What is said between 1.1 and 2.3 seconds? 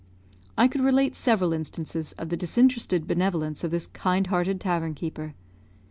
several instances of